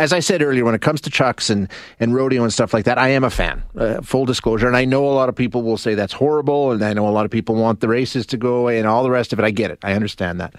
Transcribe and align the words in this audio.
as 0.00 0.14
I 0.14 0.20
said 0.20 0.40
earlier, 0.40 0.64
when 0.64 0.74
it 0.74 0.80
comes 0.80 1.02
to 1.02 1.10
chucks 1.10 1.50
and, 1.50 1.68
and 2.00 2.14
rodeo 2.14 2.42
and 2.42 2.50
stuff 2.50 2.72
like 2.72 2.86
that, 2.86 2.96
I 2.96 3.08
am 3.08 3.22
a 3.22 3.28
fan, 3.28 3.62
uh, 3.76 4.00
full 4.00 4.24
disclosure. 4.24 4.66
And 4.66 4.74
I 4.74 4.86
know 4.86 5.06
a 5.06 5.12
lot 5.12 5.28
of 5.28 5.36
people 5.36 5.62
will 5.62 5.76
say 5.76 5.94
that's 5.94 6.14
horrible. 6.14 6.72
And 6.72 6.82
I 6.82 6.94
know 6.94 7.06
a 7.06 7.10
lot 7.10 7.26
of 7.26 7.30
people 7.30 7.54
want 7.54 7.80
the 7.80 7.88
races 7.88 8.24
to 8.26 8.38
go 8.38 8.54
away 8.54 8.78
and 8.78 8.88
all 8.88 9.02
the 9.02 9.10
rest 9.10 9.34
of 9.34 9.38
it. 9.38 9.44
I 9.44 9.50
get 9.50 9.70
it. 9.70 9.78
I 9.82 9.92
understand 9.92 10.40
that. 10.40 10.54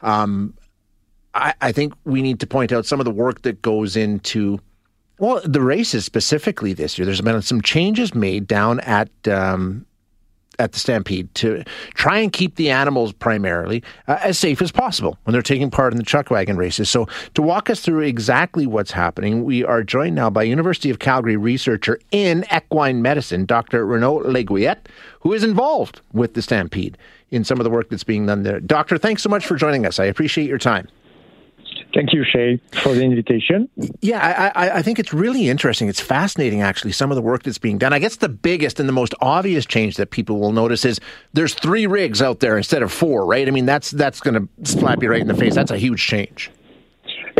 Um, 0.00 0.54
I, 1.34 1.52
I 1.60 1.72
think 1.72 1.92
we 2.04 2.22
need 2.22 2.40
to 2.40 2.46
point 2.46 2.72
out 2.72 2.86
some 2.86 3.00
of 3.00 3.04
the 3.04 3.10
work 3.10 3.42
that 3.42 3.60
goes 3.60 3.96
into 3.96 4.58
well, 5.18 5.42
the 5.44 5.60
races 5.60 6.06
specifically 6.06 6.72
this 6.72 6.98
year. 6.98 7.04
There's 7.04 7.20
been 7.20 7.42
some 7.42 7.60
changes 7.60 8.14
made 8.14 8.46
down 8.46 8.80
at 8.80 9.10
um, 9.28 9.84
at 10.60 10.72
the 10.72 10.78
Stampede 10.78 11.34
to 11.36 11.64
try 11.94 12.18
and 12.18 12.32
keep 12.32 12.56
the 12.56 12.70
animals 12.70 13.12
primarily 13.12 13.82
uh, 14.06 14.18
as 14.22 14.38
safe 14.38 14.60
as 14.60 14.70
possible 14.70 15.18
when 15.24 15.32
they're 15.32 15.42
taking 15.42 15.70
part 15.70 15.92
in 15.92 15.96
the 15.96 16.04
chuck 16.04 16.30
wagon 16.30 16.56
races. 16.56 16.88
So, 16.90 17.08
to 17.34 17.42
walk 17.42 17.70
us 17.70 17.80
through 17.80 18.02
exactly 18.02 18.66
what's 18.66 18.92
happening, 18.92 19.44
we 19.44 19.64
are 19.64 19.82
joined 19.82 20.14
now 20.14 20.30
by 20.30 20.42
University 20.42 20.90
of 20.90 20.98
Calgary 20.98 21.36
researcher 21.36 21.98
in 22.10 22.44
equine 22.54 23.02
medicine, 23.02 23.46
Dr. 23.46 23.86
Renaud 23.86 24.24
Léguillette, 24.24 24.86
who 25.20 25.32
is 25.32 25.42
involved 25.42 26.00
with 26.12 26.34
the 26.34 26.42
Stampede 26.42 26.98
in 27.30 27.44
some 27.44 27.58
of 27.58 27.64
the 27.64 27.70
work 27.70 27.88
that's 27.88 28.04
being 28.04 28.26
done 28.26 28.42
there. 28.42 28.60
Doctor, 28.60 28.98
thanks 28.98 29.22
so 29.22 29.28
much 29.28 29.46
for 29.46 29.56
joining 29.56 29.86
us. 29.86 29.98
I 29.98 30.04
appreciate 30.04 30.48
your 30.48 30.58
time. 30.58 30.88
Thank 31.92 32.12
you, 32.12 32.24
Shay, 32.24 32.60
for 32.82 32.94
the 32.94 33.02
invitation. 33.02 33.68
Yeah, 34.00 34.52
I, 34.54 34.78
I, 34.78 34.82
think 34.82 34.98
it's 34.98 35.12
really 35.12 35.48
interesting. 35.48 35.88
It's 35.88 36.00
fascinating, 36.00 36.62
actually, 36.62 36.92
some 36.92 37.10
of 37.10 37.16
the 37.16 37.22
work 37.22 37.42
that's 37.42 37.58
being 37.58 37.78
done. 37.78 37.92
I 37.92 37.98
guess 37.98 38.16
the 38.16 38.28
biggest 38.28 38.78
and 38.78 38.88
the 38.88 38.92
most 38.92 39.14
obvious 39.20 39.66
change 39.66 39.96
that 39.96 40.10
people 40.10 40.38
will 40.38 40.52
notice 40.52 40.84
is 40.84 41.00
there's 41.32 41.54
three 41.54 41.86
rigs 41.86 42.22
out 42.22 42.40
there 42.40 42.56
instead 42.56 42.82
of 42.82 42.92
four, 42.92 43.26
right? 43.26 43.46
I 43.48 43.50
mean, 43.50 43.66
that's 43.66 43.90
that's 43.90 44.20
going 44.20 44.34
to 44.34 44.70
slap 44.70 45.02
you 45.02 45.10
right 45.10 45.20
in 45.20 45.26
the 45.26 45.34
face. 45.34 45.54
That's 45.54 45.72
a 45.72 45.78
huge 45.78 46.04
change. 46.06 46.50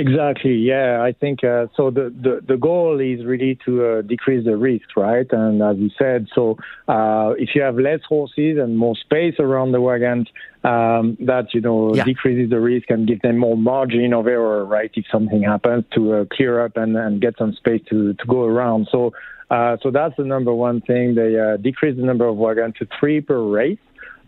Exactly. 0.01 0.55
Yeah, 0.55 1.03
I 1.03 1.13
think 1.13 1.45
uh, 1.45 1.67
so. 1.77 1.91
The, 1.91 2.09
the 2.09 2.41
the 2.47 2.57
goal 2.57 2.99
is 3.01 3.27
really 3.27 3.59
to 3.67 3.85
uh, 3.85 4.03
decrease 4.03 4.47
the 4.47 4.57
risk, 4.57 4.97
right? 4.97 5.27
And 5.31 5.61
as 5.63 5.77
you 5.77 5.91
said, 5.99 6.27
so 6.35 6.57
uh, 6.89 7.35
if 7.37 7.51
you 7.55 7.61
have 7.61 7.77
less 7.77 8.01
horses 8.09 8.57
and 8.59 8.79
more 8.79 8.97
space 8.97 9.35
around 9.39 9.73
the 9.73 9.81
wagons, 9.83 10.29
um, 10.65 11.19
that 11.21 11.53
you 11.53 11.61
know 11.61 11.95
yeah. 11.95 12.05
decreases 12.05 12.49
the 12.49 12.61
risk 12.61 12.89
and 12.89 13.07
gives 13.07 13.21
them 13.21 13.37
more 13.37 13.59
margin 13.59 14.15
of 14.15 14.27
error, 14.27 14.65
right? 14.65 14.91
If 14.95 15.05
something 15.13 15.43
happens, 15.43 15.85
to 15.95 16.15
uh, 16.15 16.25
clear 16.33 16.65
up 16.65 16.79
and, 16.79 16.97
and 16.97 17.21
get 17.21 17.37
some 17.37 17.53
space 17.53 17.83
to 17.91 18.15
to 18.15 18.27
go 18.27 18.45
around. 18.45 18.89
So. 18.91 19.13
Uh, 19.51 19.77
so 19.83 19.91
that's 19.91 20.17
the 20.17 20.23
number 20.23 20.55
one 20.55 20.81
thing. 20.81 21.17
They 21.17 21.37
uh, 21.37 21.57
decrease 21.57 21.97
the 21.97 22.05
number 22.05 22.25
of 22.25 22.37
wagons 22.37 22.77
to 22.79 22.87
three 23.01 23.21
per 23.21 23.43
race. 23.43 23.81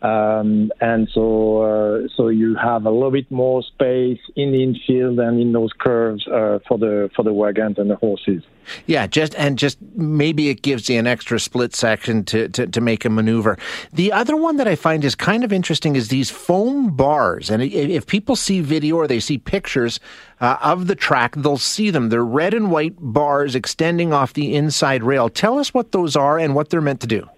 Um, 0.03 0.72
and 0.81 1.08
so, 1.14 1.62
uh, 1.62 2.08
so 2.17 2.27
you 2.27 2.56
have 2.56 2.86
a 2.86 2.91
little 2.91 3.12
bit 3.12 3.31
more 3.31 3.62
space 3.62 4.19
in 4.34 4.50
the 4.50 4.62
infield 4.62 5.20
and 5.20 5.41
in 5.41 5.53
those 5.53 5.70
curves 5.78 6.27
uh, 6.27 6.59
for 6.67 6.77
the 6.77 7.09
for 7.14 7.22
the 7.22 7.33
wagons 7.33 7.78
and 7.78 7.89
the 7.89 7.94
horses. 7.94 8.42
Yeah, 8.86 9.06
just 9.06 9.34
and 9.36 9.56
just 9.59 9.78
maybe 9.94 10.48
it 10.48 10.62
gives 10.62 10.89
you 10.89 10.98
an 10.98 11.06
extra 11.06 11.39
split 11.39 11.75
section 11.75 12.25
to, 12.25 12.48
to, 12.48 12.67
to 12.67 12.81
make 12.81 13.05
a 13.05 13.11
maneuver. 13.11 13.56
The 13.92 14.12
other 14.12 14.36
one 14.36 14.56
that 14.56 14.67
I 14.67 14.75
find 14.75 15.05
is 15.05 15.14
kind 15.14 15.44
of 15.44 15.53
interesting 15.53 15.94
is 15.94 16.09
these 16.09 16.31
foam 16.31 16.97
bars. 16.97 17.48
And 17.48 17.62
if 17.62 18.06
people 18.06 18.34
see 18.34 18.61
video 18.61 18.97
or 18.97 19.06
they 19.06 19.20
see 19.20 19.39
pictures 19.39 20.00
uh, 20.41 20.56
of 20.62 20.89
the 20.89 20.97
track, 20.97 21.37
they'll 21.37 21.59
see 21.59 21.91
them. 21.91 22.09
They're 22.09 22.25
red 22.25 22.55
and 22.55 22.70
white 22.72 22.94
bars 22.98 23.55
extending 23.55 24.12
off 24.12 24.33
the 24.33 24.55
inside 24.55 25.05
rail. 25.05 25.28
Tell 25.28 25.59
us 25.59 25.72
what 25.72 25.92
those 25.92 26.16
are 26.16 26.39
and 26.39 26.55
what 26.55 26.70
they're 26.70 26.81
meant 26.81 27.00
to 27.03 27.06
do. 27.06 27.28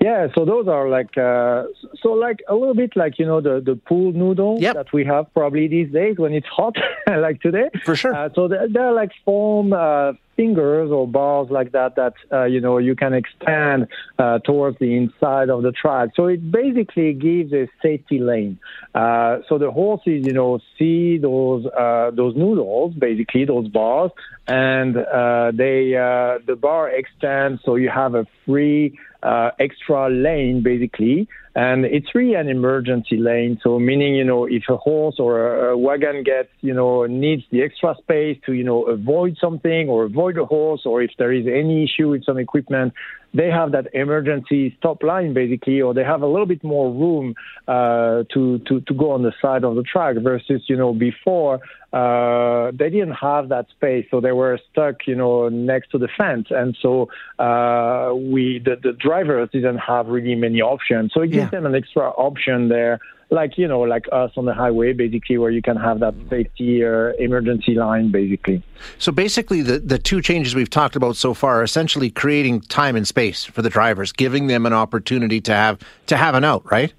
Yeah, 0.00 0.28
so 0.36 0.44
those 0.44 0.68
are 0.68 0.88
like 0.88 1.18
uh, 1.18 1.64
so 2.02 2.10
like 2.12 2.38
a 2.48 2.54
little 2.54 2.74
bit 2.74 2.94
like 2.94 3.18
you 3.18 3.26
know 3.26 3.40
the 3.40 3.60
the 3.64 3.74
pool 3.74 4.12
noodles 4.12 4.60
yep. 4.60 4.74
that 4.74 4.92
we 4.92 5.04
have 5.04 5.32
probably 5.34 5.66
these 5.66 5.92
days 5.92 6.18
when 6.18 6.32
it's 6.32 6.46
hot, 6.46 6.76
like 7.08 7.40
today. 7.40 7.68
For 7.84 7.96
sure. 7.96 8.14
Uh, 8.14 8.28
so 8.34 8.46
they're, 8.46 8.68
they're, 8.68 8.92
like 8.92 9.10
foam 9.24 9.72
uh, 9.72 10.12
fingers 10.36 10.92
or 10.92 11.08
bars 11.08 11.48
like 11.50 11.72
that 11.72 11.96
that 11.96 12.14
uh, 12.32 12.44
you 12.44 12.60
know 12.60 12.78
you 12.78 12.94
can 12.94 13.12
expand 13.12 13.88
uh, 14.20 14.38
towards 14.38 14.78
the 14.78 14.96
inside 14.96 15.50
of 15.50 15.62
the 15.62 15.72
track. 15.72 16.10
So 16.14 16.26
it 16.26 16.48
basically 16.50 17.12
gives 17.12 17.52
a 17.52 17.68
safety 17.82 18.20
lane. 18.20 18.60
Uh, 18.94 19.38
so 19.48 19.58
the 19.58 19.72
horses, 19.72 20.24
you 20.24 20.32
know, 20.32 20.60
see 20.78 21.18
those 21.18 21.66
uh 21.66 22.12
those 22.12 22.36
noodles, 22.36 22.94
basically 22.94 23.46
those 23.46 23.66
bars, 23.66 24.12
and 24.46 24.96
uh 24.96 25.50
they 25.52 25.96
uh 25.96 26.38
the 26.46 26.56
bar 26.56 26.88
extends, 26.88 27.60
so 27.64 27.74
you 27.74 27.90
have 27.90 28.14
a 28.14 28.26
free 28.46 28.96
uh, 29.22 29.50
extra 29.58 30.08
lane 30.08 30.62
basically, 30.62 31.28
and 31.54 31.84
it's 31.84 32.14
really 32.14 32.34
an 32.34 32.48
emergency 32.48 33.16
lane. 33.16 33.58
So 33.62 33.78
meaning, 33.78 34.14
you 34.14 34.24
know, 34.24 34.44
if 34.44 34.64
a 34.68 34.76
horse 34.76 35.16
or 35.18 35.70
a, 35.70 35.72
a 35.72 35.76
wagon 35.76 36.22
gets, 36.22 36.50
you 36.60 36.72
know, 36.72 37.04
needs 37.06 37.42
the 37.50 37.62
extra 37.62 37.96
space 37.98 38.38
to, 38.46 38.52
you 38.52 38.62
know, 38.62 38.84
avoid 38.84 39.36
something 39.40 39.88
or 39.88 40.04
avoid 40.04 40.38
a 40.38 40.44
horse, 40.44 40.82
or 40.84 41.02
if 41.02 41.10
there 41.18 41.32
is 41.32 41.46
any 41.46 41.84
issue 41.84 42.10
with 42.10 42.24
some 42.24 42.38
equipment, 42.38 42.92
they 43.34 43.50
have 43.50 43.72
that 43.72 43.88
emergency 43.92 44.74
stop 44.78 45.02
line 45.02 45.34
basically, 45.34 45.80
or 45.80 45.92
they 45.94 46.04
have 46.04 46.22
a 46.22 46.26
little 46.26 46.46
bit 46.46 46.62
more 46.64 46.92
room 46.92 47.34
uh, 47.66 48.24
to, 48.32 48.58
to 48.60 48.80
to 48.80 48.94
go 48.94 49.12
on 49.12 49.22
the 49.22 49.32
side 49.40 49.64
of 49.64 49.76
the 49.76 49.82
track 49.82 50.16
versus 50.20 50.62
you 50.66 50.76
know 50.76 50.92
before 50.92 51.60
uh, 51.92 52.70
they 52.72 52.90
didn't 52.90 53.12
have 53.12 53.48
that 53.50 53.68
space, 53.70 54.06
so 54.10 54.20
they 54.20 54.32
were 54.32 54.58
stuck 54.70 55.06
you 55.06 55.14
know 55.14 55.48
next 55.48 55.90
to 55.90 55.98
the 55.98 56.08
fence, 56.16 56.48
and 56.50 56.76
so 56.80 57.08
uh, 57.38 58.12
we 58.14 58.60
the, 58.64 58.76
the 58.82 58.92
drivers 58.92 59.48
didn't 59.52 59.78
have 59.78 60.06
really 60.06 60.34
many 60.34 60.60
options, 60.60 61.12
so 61.12 61.20
it 61.22 61.28
gives 61.28 61.44
yeah. 61.44 61.50
them 61.50 61.66
an 61.66 61.74
extra 61.74 62.08
option 62.10 62.68
there 62.68 62.98
like 63.30 63.58
you 63.58 63.68
know 63.68 63.80
like 63.80 64.06
us 64.10 64.30
on 64.36 64.46
the 64.46 64.54
highway 64.54 64.92
basically 64.92 65.36
where 65.36 65.50
you 65.50 65.62
can 65.62 65.76
have 65.76 66.00
that 66.00 66.14
safety 66.30 66.82
or 66.82 67.12
emergency 67.18 67.74
line 67.74 68.10
basically. 68.10 68.62
So 68.98 69.12
basically 69.12 69.62
the 69.62 69.78
the 69.78 69.98
two 69.98 70.22
changes 70.22 70.54
we've 70.54 70.70
talked 70.70 70.96
about 70.96 71.16
so 71.16 71.34
far 71.34 71.60
are 71.60 71.62
essentially 71.62 72.10
creating 72.10 72.62
time 72.62 72.96
and 72.96 73.06
space 73.06 73.44
for 73.44 73.62
the 73.62 73.70
drivers 73.70 74.12
giving 74.12 74.46
them 74.46 74.66
an 74.66 74.72
opportunity 74.72 75.40
to 75.42 75.52
have 75.52 75.78
to 76.06 76.16
have 76.16 76.34
an 76.34 76.44
out 76.44 76.70
right? 76.70 76.92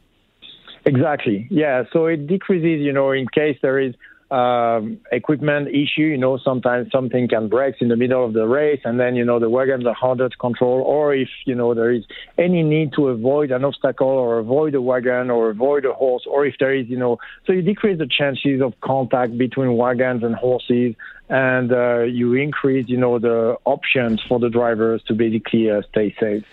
Exactly. 0.85 1.47
Yeah. 1.49 1.83
So 1.91 2.05
it 2.05 2.27
decreases 2.27 2.83
you 2.85 2.93
know 2.93 3.11
in 3.11 3.27
case 3.27 3.57
there 3.61 3.79
is 3.79 3.95
um, 4.31 4.99
equipment 5.11 5.69
issue. 5.69 6.03
You 6.03 6.17
know, 6.17 6.37
sometimes 6.37 6.91
something 6.91 7.27
can 7.27 7.49
break 7.49 7.75
in 7.81 7.87
the 7.87 7.95
middle 7.95 8.23
of 8.25 8.33
the 8.33 8.47
race, 8.47 8.81
and 8.83 8.99
then 8.99 9.15
you 9.15 9.25
know 9.25 9.39
the 9.39 9.49
wagons 9.49 9.85
are 9.85 9.93
harder 9.93 10.29
to 10.29 10.37
control. 10.37 10.81
Or 10.81 11.13
if 11.13 11.29
you 11.45 11.55
know 11.55 11.73
there 11.73 11.91
is 11.91 12.03
any 12.37 12.63
need 12.63 12.93
to 12.93 13.07
avoid 13.07 13.51
an 13.51 13.63
obstacle 13.63 14.07
or 14.07 14.39
avoid 14.39 14.75
a 14.75 14.81
wagon 14.81 15.29
or 15.29 15.49
avoid 15.49 15.85
a 15.85 15.93
horse, 15.93 16.23
or 16.27 16.45
if 16.45 16.55
there 16.59 16.73
is 16.73 16.87
you 16.87 16.97
know, 16.97 17.17
so 17.45 17.53
you 17.53 17.61
decrease 17.61 17.97
the 17.97 18.07
chances 18.07 18.61
of 18.61 18.73
contact 18.81 19.37
between 19.37 19.75
wagons 19.75 20.23
and 20.23 20.35
horses 20.35 20.95
and 21.29 21.71
uh, 21.71 21.99
you 21.99 22.33
increase, 22.33 22.89
you 22.89 22.97
know, 22.97 23.19
the 23.19 23.55
options 23.65 24.19
for 24.27 24.39
the 24.39 24.49
drivers 24.49 25.03
to 25.03 25.13
basically 25.13 25.69
uh, 25.69 25.83
stay 25.89 26.15
safe. 26.19 26.43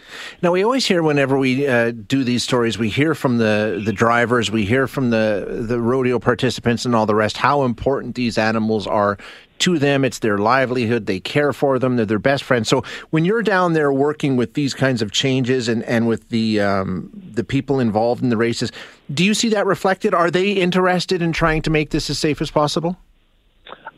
Now, 0.43 0.53
we 0.53 0.63
always 0.63 0.85
hear 0.85 1.03
whenever 1.03 1.39
we 1.39 1.67
uh, 1.67 1.93
do 1.93 2.23
these 2.23 2.43
stories, 2.43 2.77
we 2.77 2.91
hear 2.91 3.15
from 3.15 3.39
the, 3.39 3.83
the 3.83 3.93
drivers, 3.93 4.51
we 4.51 4.67
hear 4.67 4.87
from 4.87 5.11
the, 5.11 5.65
the 5.67 5.81
rodeo 5.81 6.19
participants 6.19 6.85
and 6.85 6.95
all 6.95 7.07
the 7.07 7.15
rest 7.15 7.39
how 7.39 7.63
important 7.67 8.15
these 8.15 8.39
animals 8.39 8.87
are 8.87 9.19
to 9.59 9.79
them. 9.79 10.05
It's 10.05 10.21
their 10.21 10.39
livelihood. 10.39 11.07
They 11.07 11.21
care 11.21 11.53
for 11.53 11.79
them. 11.79 11.97
They're 11.97 12.07
their 12.07 12.19
best 12.19 12.45
friends. 12.45 12.69
So 12.69 12.83
when 13.11 13.25
you're 13.25 13.43
down 13.43 13.73
there 13.73 13.93
working 13.93 14.37
with 14.37 14.55
these 14.55 14.73
kinds 14.73 15.03
of 15.03 15.13
changes 15.13 15.69
and, 15.69 15.83
and 15.85 16.09
with 16.09 16.29
the 16.31 16.61
um, 16.61 17.11
the 17.13 17.45
people 17.45 17.81
involved 17.81 18.23
in 18.23 18.31
the 18.31 18.37
races, 18.37 18.73
do 19.13 19.25
you 19.25 19.35
see 19.35 19.51
that 19.51 19.67
reflected? 19.67 20.15
Are 20.15 20.31
they 20.31 20.53
interested 20.53 21.21
in 21.23 21.33
trying 21.33 21.63
to 21.63 21.71
make 21.71 21.91
this 21.91 22.09
as 22.09 22.19
safe 22.19 22.41
as 22.41 22.51
possible? 22.51 22.97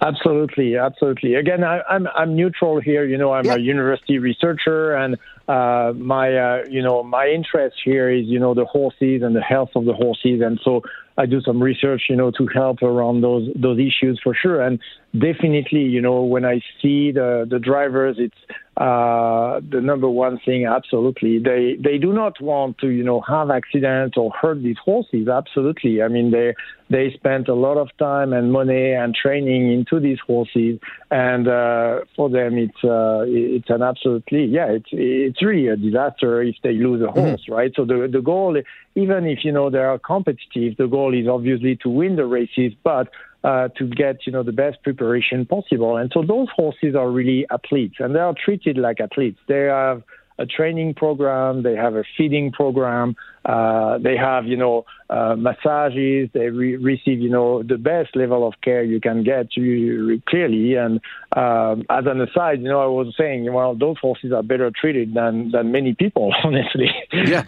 Absolutely, 0.00 0.76
absolutely. 0.76 1.34
Again, 1.34 1.64
I, 1.64 1.78
am 1.78 1.82
I'm, 1.88 2.08
I'm 2.14 2.36
neutral 2.36 2.80
here. 2.80 3.04
You 3.04 3.18
know, 3.18 3.32
I'm 3.32 3.44
yeah. 3.44 3.54
a 3.54 3.58
university 3.58 4.18
researcher, 4.18 4.94
and 4.94 5.16
uh, 5.48 5.92
my 5.96 6.36
uh, 6.36 6.64
you 6.70 6.82
know 6.82 7.02
my 7.02 7.26
interest 7.26 7.76
here 7.84 8.08
is 8.08 8.26
you 8.26 8.38
know 8.38 8.54
the 8.54 8.64
horses 8.64 9.22
and 9.22 9.34
the 9.34 9.40
health 9.40 9.70
of 9.74 9.86
the 9.86 9.94
horses, 9.94 10.40
and 10.40 10.60
so 10.62 10.82
I 11.18 11.26
do 11.26 11.40
some 11.40 11.60
research, 11.60 12.02
you 12.08 12.16
know, 12.16 12.30
to 12.30 12.46
help 12.46 12.82
around 12.82 13.22
those 13.22 13.48
those 13.56 13.78
issues 13.78 14.20
for 14.22 14.34
sure. 14.34 14.62
And 14.62 14.78
definitely, 15.12 15.82
you 15.82 16.00
know, 16.00 16.22
when 16.22 16.44
I 16.44 16.60
see 16.80 17.10
the 17.10 17.46
the 17.48 17.58
drivers, 17.58 18.16
it's 18.18 18.38
uh, 18.78 19.60
the 19.68 19.80
number 19.80 20.08
one 20.08 20.38
thing. 20.44 20.64
Absolutely, 20.64 21.40
they 21.40 21.76
they 21.82 21.98
do 21.98 22.12
not 22.12 22.40
want 22.40 22.78
to, 22.78 22.88
you 22.88 23.02
know, 23.02 23.20
have 23.22 23.50
accidents 23.50 24.16
or 24.16 24.30
hurt 24.30 24.62
these 24.62 24.76
horses. 24.84 25.26
Absolutely, 25.26 26.00
I 26.00 26.06
mean 26.06 26.30
they 26.30 26.54
they 26.88 27.10
spent 27.12 27.48
a 27.48 27.54
lot 27.54 27.76
of 27.76 27.88
time 27.98 28.32
and 28.32 28.52
money 28.52 28.92
and 28.92 29.16
training 29.16 29.72
into 29.72 29.98
these 29.98 30.20
horses, 30.24 30.78
and 31.10 31.48
uh, 31.48 32.00
for 32.14 32.30
them, 32.30 32.56
it's 32.56 32.84
uh, 32.84 33.24
it's 33.26 33.68
an 33.68 33.82
absolutely 33.82 34.44
yeah, 34.44 34.68
it's 34.68 34.90
it's 34.92 35.42
really 35.42 35.66
a 35.66 35.76
disaster 35.76 36.40
if 36.40 36.54
they 36.62 36.74
lose 36.74 37.02
a 37.02 37.06
mm-hmm. 37.06 37.18
horse, 37.18 37.42
mm-hmm. 37.42 37.54
right? 37.54 37.72
So 37.74 37.84
the 37.84 38.08
the 38.10 38.22
goal, 38.22 38.62
even 38.94 39.26
if 39.26 39.44
you 39.44 39.50
know 39.50 39.70
they 39.70 39.78
are 39.78 39.98
competitive, 39.98 40.76
the 40.76 40.86
goal 40.86 41.18
is 41.18 41.26
obviously 41.26 41.74
to 41.82 41.88
win 41.88 42.14
the 42.14 42.26
races, 42.26 42.74
but 42.84 43.08
uh, 43.44 43.68
to 43.76 43.86
get 43.86 44.26
you 44.26 44.32
know 44.32 44.42
the 44.42 44.52
best 44.52 44.82
preparation 44.82 45.46
possible. 45.46 45.96
And 45.96 46.10
so 46.12 46.22
those 46.22 46.48
horses 46.54 46.94
are 46.94 47.10
really 47.10 47.46
athletes, 47.50 47.96
and 47.98 48.14
they 48.14 48.20
are 48.20 48.34
treated 48.34 48.78
like 48.78 49.00
athletes. 49.00 49.38
They 49.46 49.64
have 49.64 50.02
a 50.38 50.46
training 50.46 50.94
program, 50.94 51.62
they 51.62 51.74
have 51.74 51.96
a 51.96 52.04
feeding 52.16 52.52
program, 52.52 53.16
uh, 53.44 53.98
they 53.98 54.16
have, 54.16 54.46
you 54.46 54.56
know, 54.56 54.86
uh, 55.10 55.34
massages, 55.36 56.30
they 56.32 56.48
re- 56.48 56.76
receive, 56.76 57.18
you 57.18 57.28
know, 57.28 57.62
the 57.62 57.76
best 57.76 58.14
level 58.14 58.46
of 58.46 58.54
care 58.62 58.84
you 58.84 59.00
can 59.00 59.24
get 59.24 59.50
to, 59.52 60.22
clearly. 60.28 60.76
And 60.76 61.00
um, 61.36 61.84
as 61.90 62.04
an 62.06 62.20
aside, 62.20 62.60
you 62.60 62.68
know, 62.68 62.80
I 62.80 62.86
was 62.86 63.14
saying, 63.18 63.52
well, 63.52 63.74
those 63.74 63.98
horses 63.98 64.32
are 64.32 64.44
better 64.44 64.70
treated 64.70 65.14
than, 65.14 65.50
than 65.50 65.72
many 65.72 65.94
people, 65.94 66.32
honestly. 66.44 66.90
Yeah. 67.12 67.44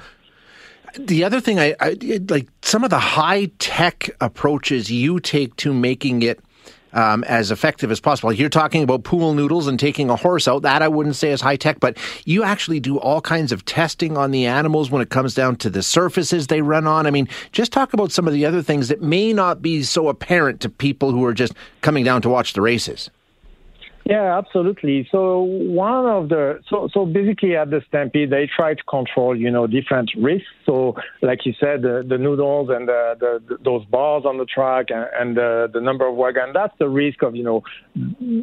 The 0.99 1.25
other 1.25 1.41
thing 1.41 1.59
I, 1.59 1.75
I 1.81 1.97
like 2.29 2.49
some 2.63 2.85
of 2.85 2.91
the 2.91 2.99
high 2.99 3.47
tech 3.59 4.11
approaches 4.21 4.91
you 4.91 5.21
take 5.21 5.55
to 5.57 5.73
making 5.73 6.23
it 6.23 6.41
um, 6.93 7.25
as 7.25 7.51
effective 7.51 7.91
as 7.91 8.01
possible. 8.01 8.33
You're 8.33 8.49
talking 8.49 8.83
about 8.83 9.05
pool 9.05 9.35
noodles 9.35 9.67
and 9.67 9.79
taking 9.79 10.11
a 10.11 10.17
horse 10.17 10.49
out. 10.49 10.63
That 10.63 10.83
I 10.83 10.89
wouldn't 10.89 11.17
say 11.17 11.31
is 11.31 11.41
high 11.41 11.57
tech, 11.57 11.81
but 11.81 11.97
you 12.25 12.43
actually 12.43 12.81
do 12.81 12.99
all 12.99 13.21
kinds 13.21 13.53
of 13.53 13.65
testing 13.65 14.17
on 14.17 14.31
the 14.31 14.47
animals 14.47 14.91
when 14.91 15.03
it 15.03 15.11
comes 15.11 15.35
down 15.35 15.57
to 15.57 15.71
the 15.71 15.83
surfaces 15.83 16.47
they 16.47 16.63
run 16.63 16.87
on. 16.87 17.07
I 17.07 17.11
mean, 17.11 17.29
just 17.53 17.73
talk 17.73 17.93
about 17.93 18.13
some 18.13 18.27
of 18.27 18.33
the 18.33 18.47
other 18.47 18.63
things 18.63 18.89
that 18.89 19.03
may 19.03 19.33
not 19.33 19.63
be 19.63 19.83
so 19.83 20.09
apparent 20.09 20.61
to 20.61 20.69
people 20.69 21.13
who 21.13 21.25
are 21.25 21.35
just 21.35 21.53
coming 21.81 22.05
down 22.05 22.23
to 22.23 22.29
watch 22.29 22.53
the 22.55 22.61
races. 22.61 23.11
Yeah, 24.11 24.37
absolutely. 24.37 25.07
So 25.13 25.43
one 25.43 26.05
of 26.05 26.31
the 26.31 26.59
so 26.69 26.89
so 26.93 27.07
basically 27.07 27.55
at 27.57 27.71
the 27.71 27.81
Stampede 27.87 28.31
they 28.31 28.51
try 28.55 28.75
to 28.75 28.83
control 28.83 29.37
you 29.37 29.53
know 29.53 29.69
different 29.69 30.11
risks. 30.19 30.49
So 30.67 30.97
like 31.23 31.47
you 31.47 31.55
said, 31.61 31.83
the, 31.83 32.05
the 32.05 32.19
noodles 32.19 32.71
and 32.71 32.89
the, 32.89 33.15
the, 33.21 33.59
those 33.65 33.85
bars 33.85 34.25
on 34.27 34.39
the 34.39 34.47
track 34.47 34.87
and, 34.89 35.07
and 35.17 35.37
the, 35.37 35.71
the 35.73 35.81
number 35.81 36.09
of 36.09 36.17
wagon. 36.17 36.51
That's 36.53 36.75
the 36.81 36.89
risk 36.89 37.23
of 37.23 37.37
you 37.37 37.45
know 37.45 37.63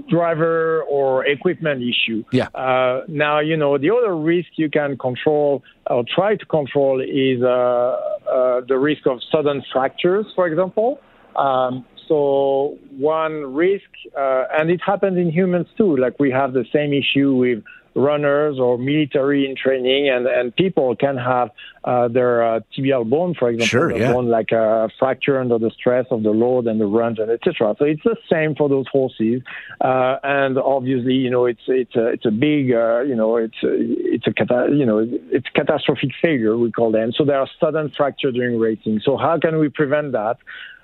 driver 0.10 0.84
or 0.84 1.26
equipment 1.26 1.82
issue. 1.82 2.24
Yeah. 2.32 2.48
Uh, 2.56 3.02
now 3.10 3.42
you 3.42 3.58
know 3.58 3.78
the 3.78 3.92
other 3.92 4.16
risk 4.16 4.48
you 4.56 4.70
can 4.70 4.98
control 4.98 5.64
or 5.90 6.06
try 6.16 6.38
to 6.38 6.46
control 6.46 7.02
is 7.02 7.44
uh, 7.44 7.48
uh, 7.48 8.62
the 8.66 8.78
risk 8.80 9.06
of 9.06 9.20
sudden 9.30 9.62
fractures, 9.74 10.28
for 10.34 10.48
example. 10.48 11.02
Um, 11.36 11.86
so 12.08 12.78
one 12.98 13.54
risk, 13.54 13.90
uh, 14.18 14.46
and 14.58 14.70
it 14.70 14.82
happens 14.86 15.18
in 15.18 15.32
humans 15.32 15.68
too. 15.78 15.98
Like 15.98 16.20
we 16.20 16.32
have 16.32 16.54
the 16.54 16.66
same 16.74 16.94
issue 16.94 17.34
with 17.36 17.64
runners 17.98 18.60
or 18.60 18.78
military 18.78 19.50
in 19.50 19.56
training, 19.56 20.08
and, 20.08 20.28
and 20.28 20.56
people 20.56 20.96
can 20.96 21.18
have 21.18 21.50
uh, 21.84 22.08
their 22.08 22.46
uh, 22.46 22.60
tibial 22.78 23.10
bone, 23.10 23.34
for 23.34 23.50
example, 23.50 23.68
sure, 23.68 23.98
yeah. 23.98 24.14
bone 24.14 24.28
like 24.28 24.52
a 24.52 24.90
fracture 25.00 25.40
under 25.40 25.58
the 25.58 25.72
stress 25.72 26.06
of 26.12 26.22
the 26.24 26.30
load 26.30 26.68
and 26.68 26.80
the 26.80 26.86
runs 26.86 27.18
and 27.18 27.32
etc. 27.32 27.76
So 27.80 27.86
it's 27.86 28.04
the 28.04 28.16
same 28.32 28.56
for 28.56 28.70
those 28.70 28.86
horses, 28.92 29.42
uh, 29.82 30.18
and 30.24 30.58
obviously, 30.58 31.14
you 31.14 31.32
know, 31.32 31.46
it's 31.46 31.64
it's 31.68 31.96
a 31.96 32.08
it's 32.08 32.26
a 32.26 32.32
big, 32.32 32.72
uh, 32.72 33.02
you 33.02 33.16
know, 33.16 33.38
it's 33.38 33.58
a, 33.64 33.70
it's 33.72 34.28
a 34.28 34.34
cata- 34.34 34.70
you 34.72 34.86
know 34.86 35.00
it's 35.32 35.48
catastrophic 35.56 36.12
failure 36.22 36.56
we 36.56 36.72
call 36.72 36.92
them. 36.92 37.12
So 37.18 37.26
there 37.26 37.40
are 37.40 37.50
sudden 37.60 37.92
fracture 37.98 38.32
during 38.32 38.60
racing. 38.60 39.02
So 39.04 39.18
how 39.18 39.40
can 39.40 39.58
we 39.58 39.70
prevent 39.70 40.12
that? 40.12 40.38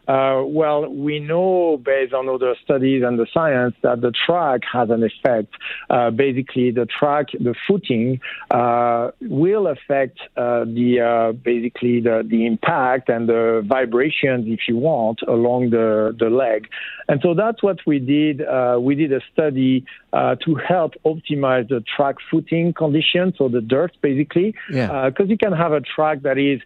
Uh, 0.08 0.44
well, 0.46 0.90
we 0.90 1.20
know 1.20 1.78
based 1.78 2.14
on 2.14 2.28
other 2.28 2.56
studies 2.64 3.04
and 3.06 3.18
the 3.18 3.28
science 3.34 3.74
that 3.84 4.02
the 4.02 4.12
track 4.12 4.62
has 4.72 4.90
an 4.90 5.02
effect. 5.04 5.54
Uh, 5.90 6.10
basically, 6.12 6.72
the 6.72 6.86
track, 6.86 7.28
the 7.32 7.56
footing, 7.68 8.20
uh, 8.52 9.12
will 9.22 9.68
affect 9.68 10.20
uh, 10.36 10.66
the 10.66 11.00
uh, 11.00 11.32
basically 11.32 12.02
the, 12.02 12.22
the 12.28 12.46
impact 12.46 13.08
and 13.08 13.30
the 13.30 13.64
vibrations, 13.66 14.46
if 14.48 14.62
you 14.68 14.76
want, 14.76 15.22
along 15.28 15.70
the 15.70 16.14
the 16.20 16.30
leg. 16.30 16.68
And 17.08 17.22
so 17.22 17.34
that's 17.34 17.64
what 17.64 17.80
we 17.86 18.00
did. 18.00 18.42
Uh, 18.42 18.80
we 18.82 18.96
did 18.96 19.14
a 19.14 19.22
study 19.32 19.86
to 20.14 20.56
help 20.56 20.94
optimize 21.06 21.68
the 21.70 21.84
track 21.96 22.16
footing 22.30 22.72
conditions, 22.74 23.34
so 23.38 23.48
the 23.48 23.62
dirt, 23.62 23.92
basically, 24.02 24.54
because 24.68 25.14
yeah. 25.20 25.26
you 25.26 25.38
can 25.38 25.54
have 25.54 25.72
a 25.72 25.82
track 25.82 26.22
that 26.22 26.38
is 26.38 26.62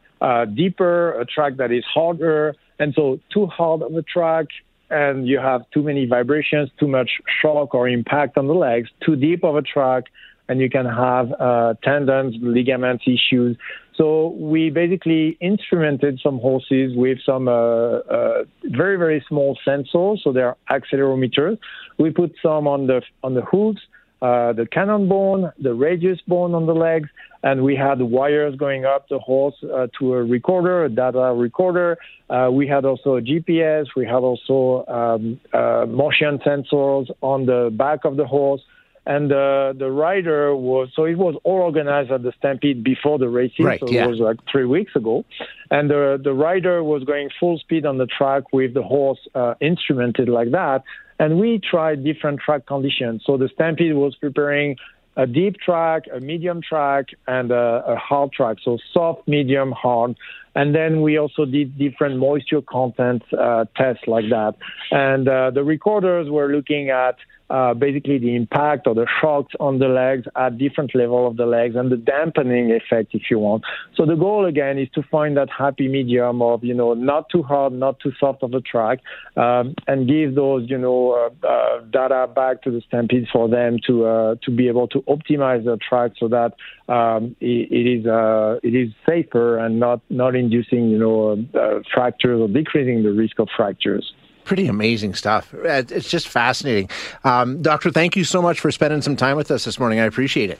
deeper, 0.56 1.20
a 1.20 1.26
track 1.26 1.58
that 1.58 1.72
is 1.72 1.84
harder. 1.86 2.56
And 2.80 2.94
so 2.94 3.20
too 3.34 3.48
hard 3.48 3.82
of 3.82 3.94
a 3.96 4.02
track 4.02 4.48
and 4.90 5.28
you 5.28 5.40
have 5.40 5.62
too 5.72 5.84
many 5.84 6.06
vibrations, 6.06 6.70
too 6.80 6.88
much 6.88 7.12
shock 7.42 7.74
or 7.74 7.90
impact 7.90 8.38
on 8.38 8.48
the 8.48 8.54
legs, 8.54 8.90
too 9.06 9.16
deep 9.16 9.44
of 9.44 9.56
a 9.56 9.62
track, 9.62 10.06
and 10.48 10.62
you 10.62 10.70
can 10.70 10.86
have 10.86 11.32
uh, 11.40 11.74
tendons, 11.84 12.36
ligaments 12.42 13.04
issues. 13.06 13.58
So 13.96 14.30
we 14.40 14.70
basically 14.70 15.38
instrumented 15.42 16.20
some 16.22 16.40
horses 16.40 16.96
with 16.96 17.18
some 17.26 17.48
uh, 17.48 17.52
uh, 17.52 18.44
very 18.64 18.96
very 18.98 19.26
small 19.28 19.58
sensors. 19.68 20.20
So 20.24 20.32
they're 20.32 20.56
accelerometers. 20.70 21.58
We 21.98 22.12
put 22.12 22.36
some 22.42 22.68
on 22.68 22.88
the 22.88 23.02
on 23.24 23.34
the 23.34 23.42
hooves, 23.42 23.82
uh, 24.22 24.54
the 24.54 24.66
cannon 24.66 25.08
bone, 25.08 25.52
the 25.60 25.74
radius 25.74 26.20
bone 26.28 26.56
on 26.56 26.66
the 26.66 26.74
legs, 26.74 27.10
and 27.44 27.64
we 27.64 27.76
had 27.76 28.02
wires 28.02 28.56
going 28.56 28.84
up 28.86 29.08
the 29.10 29.20
horse 29.20 29.56
uh, 29.64 29.88
to 30.00 30.14
a 30.14 30.24
recorder, 30.24 30.86
a 30.86 30.90
data 30.90 31.34
recorder. 31.36 31.98
Uh, 32.30 32.50
we 32.52 32.68
had 32.68 32.84
also 32.84 33.18
a 33.18 33.22
GPS. 33.22 33.86
We 33.96 34.06
had 34.06 34.16
also 34.16 34.86
um, 34.88 35.40
uh, 35.54 35.86
motion 35.88 36.40
sensors 36.40 37.10
on 37.22 37.46
the 37.46 37.70
back 37.72 38.06
of 38.06 38.18
the 38.18 38.26
horse. 38.26 38.62
And 39.06 39.32
uh, 39.32 39.72
the 39.78 39.90
rider 39.90 40.54
was 40.54 40.90
so 40.94 41.06
it 41.06 41.18
was 41.18 41.36
all 41.46 41.62
organized 41.62 42.12
at 42.12 42.24
the 42.24 42.34
Stampede 42.40 42.84
before 42.84 43.18
the 43.18 43.30
racing. 43.30 43.66
Right, 43.66 43.80
so 43.80 43.88
yeah. 43.88 44.04
it 44.04 44.10
was 44.10 44.20
like 44.20 44.36
three 44.52 44.66
weeks 44.66 44.98
ago, 44.98 45.24
and 45.72 45.90
the 45.90 46.20
the 46.22 46.34
rider 46.34 46.84
was 46.84 47.06
going 47.06 47.30
full 47.40 47.58
speed 47.58 47.86
on 47.86 48.00
the 48.00 48.06
track 48.06 48.52
with 48.52 48.74
the 48.74 48.84
horse 48.84 49.20
uh, 49.34 49.54
instrumented 49.62 50.28
like 50.28 50.52
that. 50.52 50.84
And 51.20 51.40
we 51.40 51.60
tried 51.60 52.04
different 52.04 52.40
track 52.40 52.66
conditions. 52.66 53.24
So 53.26 53.38
the 53.38 53.50
Stampede 53.54 53.96
was 53.96 54.16
preparing 54.16 54.78
a 55.16 55.26
deep 55.26 55.58
track, 55.58 56.04
a 56.16 56.20
medium 56.20 56.62
track, 56.62 57.08
and 57.28 57.52
a, 57.52 57.84
a, 57.88 57.96
hard 57.96 58.32
track. 58.32 58.58
So 58.64 58.78
soft, 58.94 59.28
medium, 59.28 59.72
hard. 59.72 60.16
And 60.54 60.76
then 60.76 61.02
we 61.02 61.18
also 61.18 61.46
did 61.46 61.78
different 61.78 62.18
moisture 62.18 62.62
content 62.62 63.24
uh, 63.34 63.66
tests 63.76 64.04
like 64.08 64.26
that. 64.30 64.54
And 64.92 65.28
uh, 65.28 65.52
the 65.52 65.64
recorders 65.64 66.30
were 66.30 66.50
looking 66.56 66.90
at 66.92 67.16
uh, 67.50 67.74
basically 67.74 68.18
the 68.18 68.36
impact 68.36 68.88
or 68.88 68.94
the 68.94 69.08
shocks 69.22 69.54
on 69.60 69.80
the 69.80 69.88
legs 69.88 70.28
at 70.36 70.58
different 70.58 70.94
level 70.94 71.28
of 71.28 71.38
the 71.38 71.46
legs 71.46 71.76
and 71.76 71.92
the 71.92 71.98
dampening 71.98 72.72
effect, 72.72 73.14
if 73.14 73.24
you 73.30 73.40
want. 73.40 73.64
So 73.96 74.06
the 74.06 74.16
goal 74.16 74.46
again 74.46 74.78
is 74.78 74.90
to 74.96 75.04
find 75.04 75.38
that 75.38 75.50
happy 75.50 75.88
medium 75.88 76.42
of 76.42 76.64
you 76.64 76.74
know 76.74 76.94
not 76.94 77.30
too 77.30 77.44
hard, 77.44 77.74
not 77.74 78.00
too 78.00 78.12
soft 78.20 78.44
of 78.44 78.52
the 78.52 78.62
track, 78.62 79.00
um, 79.36 79.76
and 79.88 80.08
give 80.08 80.36
those 80.36 80.70
you 80.70 80.78
know 80.78 81.32
uh, 81.44 81.48
uh, 81.48 81.82
data 81.92 82.28
back 82.34 82.64
to 82.64 82.72
the 82.72 82.82
stampedes 82.88 83.28
for 83.32 83.48
them 83.48 83.78
to 83.88 84.06
uh, 84.06 84.36
to 84.44 84.52
be 84.52 84.68
able 84.68 84.88
to 84.90 85.02
optimize 85.04 85.64
the 85.64 85.78
track 85.78 86.12
so 86.20 86.28
that 86.28 86.54
um, 86.92 87.36
it, 87.40 87.72
it 87.72 88.00
is 88.00 88.06
uh, 88.06 88.60
it 88.64 88.76
is 88.76 88.90
safer 89.08 89.58
and 89.58 89.80
not 89.80 90.02
not 90.10 90.36
inducing 90.36 90.90
you 90.90 91.00
know 91.00 91.46
uh, 91.56 91.80
fractures 91.94 92.42
or 92.42 92.48
decreasing 92.48 93.04
the 93.04 93.12
risk 93.12 93.40
of 93.40 93.48
fractures 93.56 94.14
pretty 94.48 94.68
amazing 94.68 95.14
stuff. 95.14 95.54
It's 95.54 96.10
just 96.10 96.28
fascinating. 96.28 96.90
Um, 97.24 97.62
Doctor, 97.62 97.92
thank 97.92 98.16
you 98.16 98.24
so 98.24 98.42
much 98.42 98.60
for 98.60 98.72
spending 98.72 99.02
some 99.02 99.16
time 99.16 99.38
with 99.38 99.52
us 99.52 99.66
this 99.66 99.78
morning. 99.78 100.00
I 100.00 100.06
appreciate 100.06 100.50
it. 100.50 100.60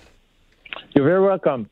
You're 0.94 1.06
very 1.06 1.22
welcome. 1.22 1.70